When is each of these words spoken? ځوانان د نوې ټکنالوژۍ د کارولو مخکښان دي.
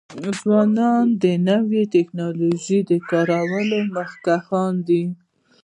ځوانان 0.39 1.05
د 1.23 1.25
نوې 1.49 1.83
ټکنالوژۍ 1.93 2.79
د 2.89 2.91
کارولو 3.09 3.77
مخکښان 3.95 4.73
دي. 4.87 5.03